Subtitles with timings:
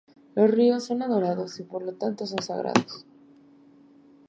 [0.33, 3.05] Los ríos son adorados y por lo tanto, son sagrados.